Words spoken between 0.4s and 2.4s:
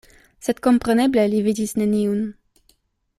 Sed kompreneble li vidis neniun.